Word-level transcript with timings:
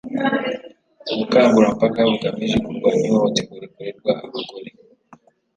ubukangurambaga 1.11 2.01
bugamije 2.09 2.57
kurwanya 2.65 3.03
ihohoterwa 3.09 3.55
rikorerwa 3.63 4.11
abagore 4.23 4.69